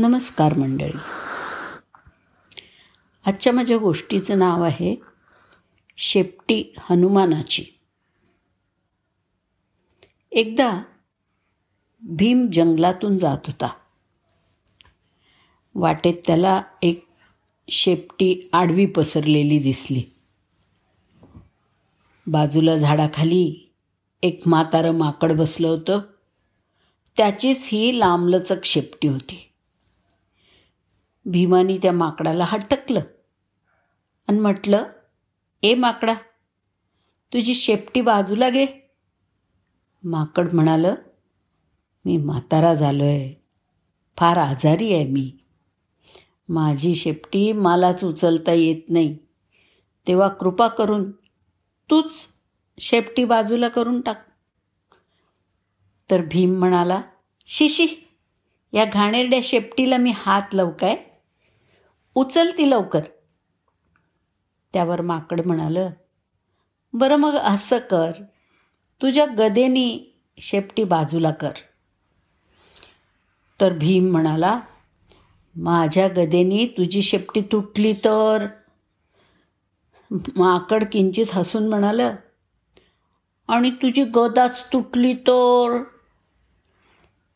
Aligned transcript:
नमस्कार 0.00 0.58
मंडळी. 0.58 0.98
आजच्या 3.26 3.52
माझ्या 3.52 3.76
गोष्टीचं 3.76 4.38
नाव 4.38 4.62
आहे 4.62 4.96
शेपटी 5.96 6.64
हनुमानाची. 6.78 7.64
एकदा 10.32 10.82
भीम 12.02 12.46
जंगलातून 12.52 13.18
जात 13.18 13.38
होता. 13.46 13.68
वाटेत 15.74 16.14
त्याला 16.26 16.62
एक 16.82 17.06
शेपटी 17.68 18.48
आडवी 18.52 18.86
पसरलेली 18.86 19.58
दिसली. 19.58 20.02
बाजूला 22.26 22.76
झाडाखाली 22.76 23.72
एक 24.22 24.42
म्हातारं 24.46 24.90
माकड 24.90 25.32
बसलं 25.32 25.68
होतं. 25.68 26.00
त्याचीच 27.16 27.68
ही 27.72 28.00
लांबलचक 28.00 28.64
शेपटी 28.64 29.08
होती. 29.08 29.49
भीमानी 31.30 31.78
त्या 31.78 31.92
माकडाला 31.92 32.44
हटकलं. 32.44 33.00
आणि 34.28 34.40
म्हटलं 34.40 34.84
ए 35.62 35.74
माकडा 35.74 36.14
तुझी 37.32 37.54
शेपटी 37.54 38.00
बाजूला 38.00 38.50
घे. 38.50 38.66
माकड 40.04 40.52
म्हणालं 40.52 40.94
मी 42.04 42.16
म्हातारा 42.16 42.74
झालो 42.74 43.04
आहे 43.04 43.42
फार 44.18 44.36
आजारी 44.36 44.94
आहे 44.94 45.04
मी. 45.04 45.32
माझी 46.48 46.94
शेपटी 46.94 47.52
मलाच 47.52 48.04
उचलता 48.04 48.52
येत 48.52 48.90
नाही. 48.90 49.18
तेव्हा 50.06 50.28
कृपा 50.28 50.68
करून 50.68 51.10
तूच 51.90 52.28
शेपटी 52.78 53.24
बाजूला 53.24 53.68
करून 53.68 54.00
टाक. 54.00 54.26
तर 56.10 56.22
भीम 56.30 56.58
म्हणाला 56.58 57.02
शिशी 57.46 58.08
या 58.72 58.84
घाणेरड्या 58.84 59.40
शेपटीला 59.42 59.96
मी 59.96 60.12
हात 60.16 60.54
लावू 60.54 60.70
काय? 60.80 61.09
उचल 62.14 62.50
ती 62.58 62.70
लवकर. 62.70 63.00
त्यावर 64.72 65.00
माकड 65.00 65.40
म्हणालं 65.46 65.90
बरं 66.92 67.16
मग 67.16 67.34
असं 67.34 67.78
कर. 67.78 68.12
तुझ्या 69.02 69.26
गदेनी 69.38 70.18
शेपटी 70.38 70.84
बाजूला 70.84 71.30
कर. 71.30 71.52
तर 73.60 73.72
भीम 73.72 74.10
म्हणाला 74.10 74.60
माझ्या 75.56 76.08
गदेनी 76.08 76.66
तुझी 76.66 77.02
शेपटी 77.02 77.40
तुटली 77.40 77.92
तर. 77.92 78.46
माकड 80.36 80.84
किंचित 80.92 81.26
हसून 81.32 81.68
म्हणालं 81.68 82.14
आणि 83.48 83.70
तुझी 83.70 84.04
गदाच 84.04 84.72
तुटली 84.72 85.14
तर. 85.14 85.82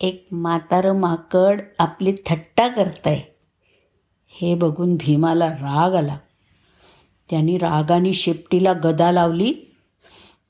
एक 0.00 0.26
म्हातारं 0.32 0.92
माकड 0.92 1.60
आपली 1.78 2.14
थट्टा 2.26 2.68
करतंय. 2.68 3.20
हे 4.28 4.54
बघून 4.54 4.96
भीमाला 4.96 5.48
राग 5.48 5.94
आला. 5.94 6.18
त्यांनी 7.30 7.58
रागाने 7.58 8.12
शेपटीला 8.12 8.72
गदा 8.84 9.12
लावली 9.12 9.54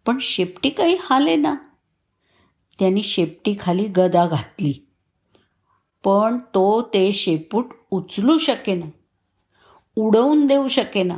पण 0.07 0.19
शेपटी 0.21 0.71
काही 0.71 0.97
हाले 1.01 1.37
ना. 1.37 1.55
त्यांनी 2.79 3.03
शेपटीखाली 3.03 3.85
गदा 3.87 4.27
घातली. 4.27 4.87
पण 6.05 6.39
तो 6.39 6.83
ते 6.83 7.13
शेपूट 7.13 7.67
उचलू 7.91 8.39
शकेना 8.39 8.87
उडवून 9.97 10.47
देऊ 10.47 10.69
शकेना. 10.69 11.17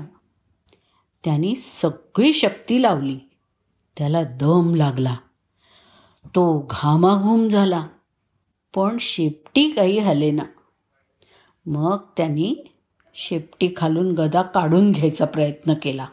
त्यांनी 1.25 1.57
सगळी 1.57 2.33
शक्ती 2.33 2.83
लावली. 2.83 3.19
त्याला 3.99 4.23
दम 4.23 4.75
लागला. 4.75 5.17
तो 6.27 6.67
घामाघूम 6.71 7.49
झाला 7.49 7.87
पण 8.75 8.97
शेपटी 9.01 9.71
काही 9.71 9.99
हलेना. 9.99 10.43
मग 11.67 11.97
त्यांनी 12.17 12.55
शेपटी 13.15 13.75
खालून 13.77 14.15
गदा 14.15 14.43
काढून 14.43 14.93
घ्यायचा 14.93 15.25
प्रयत्न 15.25 15.75
केला. 15.83 16.07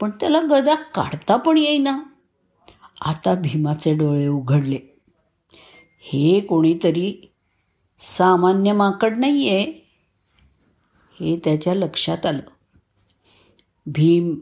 पण 0.00 0.10
त्याला 0.10 0.40
गदा 0.50 0.74
काढता 0.74 1.36
पण 1.36 1.56
येईना. 1.56 2.02
आता 3.00 3.34
भीमाचे 3.34 3.94
डोळे 3.94 4.26
उघडले. 4.26 4.78
हे 6.00 6.40
कोणीतरी 6.40 7.32
सामान्य 8.00 8.72
माकड 8.72 9.18
नाही 9.18 9.48
आहे 9.48 9.88
हे 11.20 11.40
त्याच्या 11.44 11.74
लक्षात 11.74 12.26
आलं. 12.26 12.42
भीम 13.86 14.40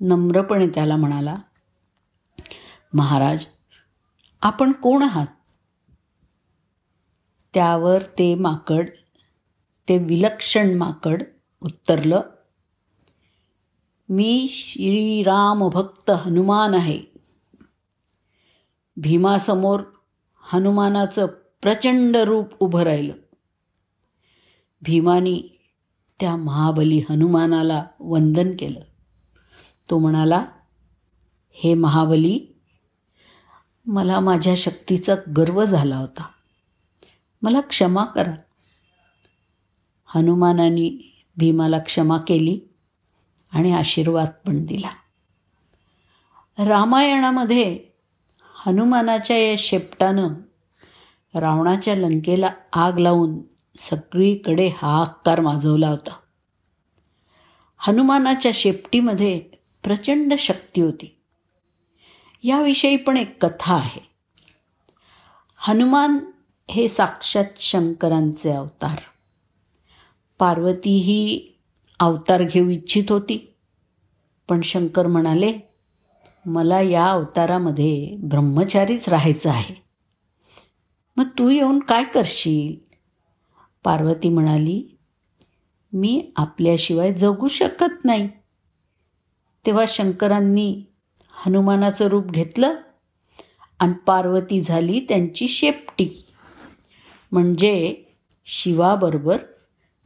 नम्रपणे 0.00 0.66
त्याला 0.68 0.96
म्हणाला 0.96 1.34
महाराज 2.92 3.46
आपण 4.42 4.72
कोण 4.72 5.02
आहात? 5.02 5.26
त्यावर 7.54 8.02
ते 8.02 8.34
माकड 8.34 8.88
ते 9.88 9.98
विलक्षण 9.98 10.76
माकड 10.76 11.22
उत्तरलं 11.60 12.20
मी 14.08 14.46
श्रीराम 14.50 15.68
भक्त 15.68 16.10
हनुमान 16.10 16.74
आहे. 16.74 17.00
भीमासमोर 18.96 19.80
हनुमानाचं 20.42 21.26
प्रचंड 21.62 22.16
रूप 22.16 22.48
उभं 22.60 22.82
राहिलं. 22.82 23.12
भीमानी 24.82 25.42
त्या 26.20 26.36
महाबली 26.36 27.00
हनुमानाला 27.10 27.86
वंदन 28.00 28.56
केलं. 28.58 28.80
तो 29.90 29.98
म्हणाला 29.98 30.46
हे 31.50 31.74
महाबली 31.74 32.46
मला 33.86 34.20
माझ्या 34.20 34.54
शक्तीचा 34.56 35.14
गर्व 35.36 35.64
झाला 35.64 35.96
होता. 35.96 36.28
मला 37.42 37.60
क्षमा 37.60 38.04
करा. 38.04 38.34
हनुमानाने 40.14 41.14
भीमाला 41.36 41.78
क्षमा 41.78 42.18
केली 42.18 42.60
आणि 43.52 43.72
आशीर्वाद 43.72 44.28
पण 44.46 44.66
दिला. 44.66 44.90
रामायणामध्ये 46.64 47.84
हनुमानाच्या 48.54 49.38
या 49.38 49.54
शेपटानं 49.58 50.28
रावणाच्या 51.34 51.96
लंकेला 51.96 52.50
आग 52.72 52.98
लावून 52.98 53.38
सगळीकडे 53.76 54.68
हाहाकार 54.68 55.40
माजवला 55.40 55.88
होता. 55.88 56.14
हनुमानाच्या 57.76 58.52
शेपटीमध्ये 58.54 59.38
प्रचंड 59.82 60.34
शक्ती 60.38 60.80
होती. 60.80 61.16
याविषयी 62.42 62.96
पण 62.96 63.16
एक 63.16 63.46
कथा 63.46 63.74
आहे. 63.74 64.00
हनुमान 65.56 66.18
हे 66.70 66.88
साक्षात 66.88 67.44
शंकरांचे 67.56 68.52
अवतार. 68.52 68.98
पार्वती 70.38 70.98
ही 70.98 71.48
अवतार 72.00 72.42
घेऊ 72.42 72.68
इच्छित 72.68 73.04
होती. 73.08 73.54
पण 74.48 74.60
शंकर 74.60 75.06
म्हणाले 75.06 75.52
मला 76.46 76.80
या 76.80 77.10
अवतारामध्ये 77.10 78.16
ब्रह्मचारीच 78.22 79.08
राहायचं 79.08 79.50
आहे. 79.50 79.74
मग 81.16 81.24
तू 81.24 81.48
येऊन 81.48 81.78
काय 81.78 82.04
करशील? 82.04 82.94
पार्वती 83.84 84.28
म्हणाली 84.28 84.98
मी 85.92 86.32
आपल्याशिवाय 86.36 87.14
जगू 87.14 87.48
शकत 87.48 88.04
नाही. 88.04 88.28
तेव्हा 89.66 89.84
शंकरांनी 89.88 90.82
हनुमानाचं 91.32 92.04
रूप 92.04 92.26
घेतलं 92.26 92.74
आणि 93.78 93.92
पार्वती 94.06 94.60
झाली 94.60 95.00
त्यांची 95.00 95.48
शेपटी. 95.48 96.24
म्हणजे 97.32 98.02
शिवाबरोबर 98.44 99.38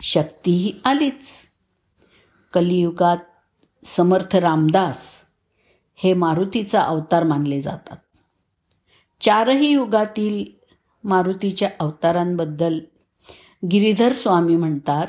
शक्तीही 0.00 0.72
आलीच. 0.84 1.28
कलियुगात 2.52 3.16
समर्थ 3.84 4.36
रामदास 4.36 5.14
हे 5.94 6.14
मारुतीचा 6.14 6.80
अवतार 6.80 7.22
मानले 7.22 7.62
जातात. 7.62 7.96
चारही 9.20 9.68
युगातील 9.68 10.44
मारुतीच्या 11.04 11.70
अवतारांबद्दल 11.80 12.78
गिरीधर 13.70 14.12
स्वामी 14.12 14.56
म्हणतात 14.56 15.06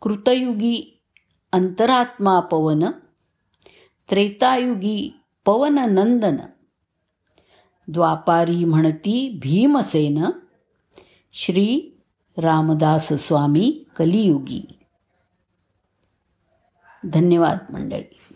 कृतयुगी 0.00 1.02
अंतरात्मा 1.52 2.40
पवन 2.40 2.84
त्रेतायुगी 4.10 5.14
पवन 5.44 5.74
नंदन 5.74 6.36
द्वापारी 7.88 8.64
म्हणती 8.64 9.38
भीमसेन 9.42 10.24
श्री 11.32 11.97
रामदास 12.38 13.12
स्वामी 13.12 13.84
कलियुगी. 13.96 14.78
धन्यवाद 17.04 17.58
मंडळी. 17.72 18.27